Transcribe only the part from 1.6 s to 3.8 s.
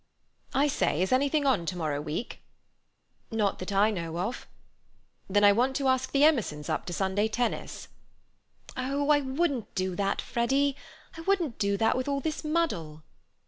to morrow week?" "Not that